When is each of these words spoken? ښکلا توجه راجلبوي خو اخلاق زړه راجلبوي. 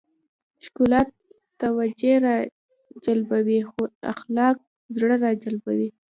ښکلا 0.65 1.01
توجه 1.61 2.13
راجلبوي 2.25 3.59
خو 3.69 3.81
اخلاق 4.13 4.55
زړه 4.97 5.15
راجلبوي. 5.25 5.89